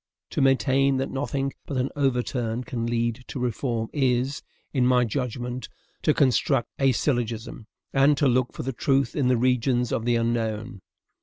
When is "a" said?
6.79-6.91